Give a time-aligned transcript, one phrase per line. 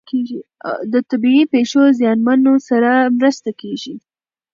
[0.93, 3.95] د طبیعي پیښو زیانمنو سره مرسته کیږي.